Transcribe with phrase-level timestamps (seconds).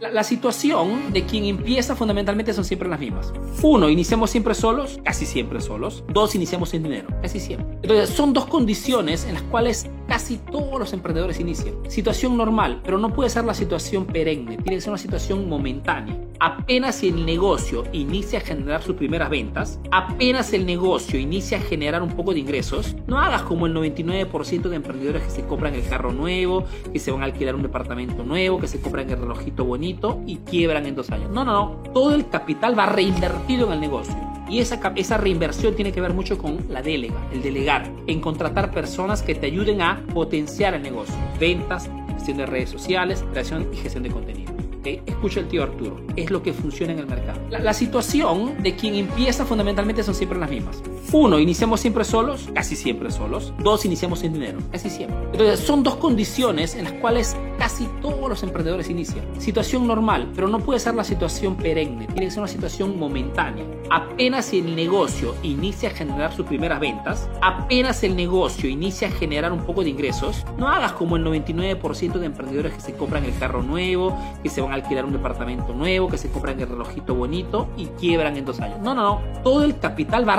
[0.00, 3.34] La, situación de quien empieza fundamentalmente son siempre las mismas.
[3.62, 6.04] Uno, iniciamos siempre solos, casi siempre solos.
[6.08, 7.76] Dos, iniciamos sin dinero, casi siempre.
[7.82, 11.76] Entonces, son dos condiciones en las cuales casi todos los emprendedores inician.
[11.88, 16.18] Situación normal, pero no puede ser la situación perenne, tiene que ser una situación momentánea.
[16.40, 21.60] Apenas si el negocio inicia a generar sus primeras ventas, apenas el negocio inicia a
[21.60, 25.76] generar un poco de ingresos, no hagas como el 99% de emprendedores que se compran
[25.76, 29.16] el carro nuevo, que se van a alquilar un departamento nuevo, que se compran el
[29.16, 31.30] relojito bonito y quiebran en dos años.
[31.30, 31.92] No, no, no.
[31.92, 34.29] Todo el capital va reinvertido en el negocio.
[34.50, 38.72] Y esa, esa reinversión tiene que ver mucho con la delega, el delegar, en contratar
[38.72, 41.14] personas que te ayuden a potenciar el negocio.
[41.38, 44.52] Ventas, gestión de redes sociales, creación y gestión de contenido.
[44.84, 47.38] Escucha el tío Arturo, es lo que funciona en el mercado.
[47.50, 50.82] La, situación de quien empieza fundamentalmente son siempre las mismas.
[51.12, 53.52] Uno, iniciamos siempre solos, casi siempre solos.
[53.58, 55.16] Dos, iniciamos sin dinero, casi siempre.
[55.32, 59.24] Entonces, son dos condiciones en las cuales casi todos los emprendedores inician.
[59.38, 63.64] Situación normal, pero no puede ser la situación perenne, tiene que ser una situación momentánea.
[63.90, 69.10] Apenas si el negocio inicia a generar sus primeras ventas, apenas el negocio inicia a
[69.10, 73.24] generar un poco de ingresos, no hagas como el 99% de emprendedores que se compran
[73.24, 76.68] el carro nuevo, que se van a alquilar un departamento nuevo, que se compran el
[76.68, 78.78] relojito bonito y quiebran en dos años.
[78.80, 79.42] No, no, no.
[79.42, 80.36] Todo el capital va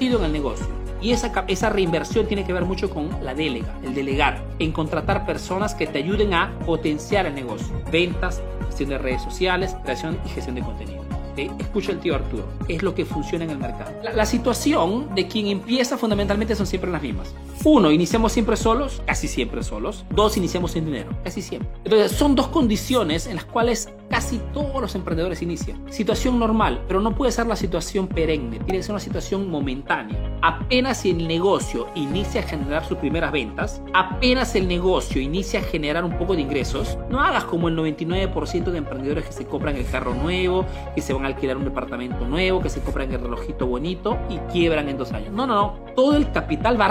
[0.00, 0.66] en el negocio.
[1.00, 5.26] Y esa, esa reinversión tiene que ver mucho con la delega, el delegar, en contratar
[5.26, 7.74] personas que te ayuden a potenciar el negocio.
[7.90, 11.02] Ventas, gestión de redes sociales, creación y gestión de contenido.
[11.36, 13.90] Escucha el tío Arturo, es lo que funciona en el mercado.
[14.02, 17.34] La, situación de quien empieza fundamentalmente son siempre las mismas.
[17.64, 20.04] Uno, iniciamos siempre solos, casi siempre solos.
[20.10, 21.70] Dos, iniciamos sin dinero, casi siempre.
[21.84, 25.80] Entonces, son dos condiciones en las cuales casi todos los emprendedores inician.
[25.90, 30.38] Situación normal, pero no puede ser la situación perenne, tiene que ser una situación momentánea.
[30.42, 35.62] Apenas si el negocio inicia a generar sus primeras ventas, apenas el negocio inicia a
[35.62, 39.76] generar un poco de ingresos, no hagas como el 99% de emprendedores que se compran
[39.76, 43.20] el carro nuevo, que se van a alquilar un departamento nuevo, que se compran el
[43.20, 45.32] relojito bonito y quiebran en dos años.
[45.32, 45.94] No, no, no.
[45.94, 46.88] Todo el capital va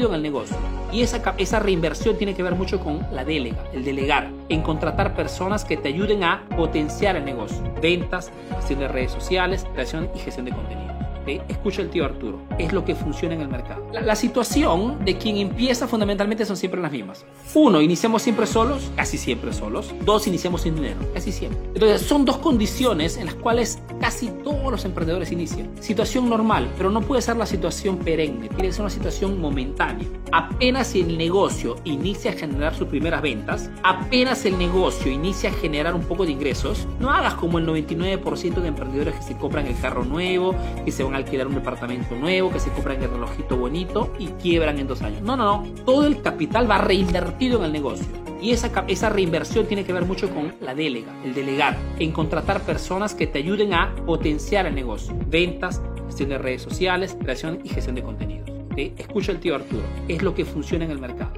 [0.00, 0.56] en el negocio.
[0.92, 5.14] Y esa, esa reinversión tiene que ver mucho con la delega, el delegar, en contratar
[5.14, 7.62] personas que te ayuden a potenciar el negocio.
[7.80, 11.01] Ventas, gestión de redes sociales, creación y gestión de contenido.
[11.26, 13.86] Escucha el tío Arturo, es lo que funciona en el mercado.
[13.92, 17.24] La, situación de quien empieza fundamentalmente son siempre las mismas.
[17.54, 19.94] Uno, iniciamos siempre solos, casi siempre solos.
[20.04, 21.58] Dos, iniciamos sin dinero, casi siempre.
[21.74, 25.70] Entonces, son dos condiciones en las cuales casi todos los emprendedores inician.
[25.80, 30.06] Situación normal, pero no puede ser la situación perenne, tiene que ser una situación momentánea.
[30.32, 35.94] Apenas el negocio inicia a generar sus primeras ventas, apenas el negocio inicia a generar
[35.94, 39.78] un poco de ingresos, no hagas como el 99% de emprendedores que se compran el
[39.78, 43.56] carro nuevo, que se van a alquilar un departamento nuevo, que se compran el relojito
[43.56, 45.22] bonito y quiebran en dos años.
[45.22, 45.84] No, no, no.
[45.84, 48.06] Todo el capital va reinvertido en el negocio.
[48.40, 52.60] Y esa, esa reinversión tiene que ver mucho con la delega, el delegar, en contratar
[52.62, 55.14] personas que te ayuden a potenciar el negocio.
[55.28, 58.50] Ventas, gestión de redes sociales, creación y gestión de contenidos.
[58.76, 61.32] Escucha el tío Arturo, es lo que funciona en el mercado.